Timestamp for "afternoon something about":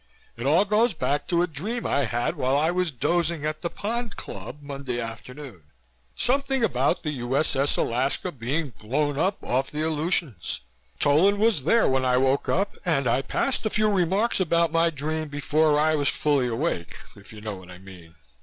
4.99-7.03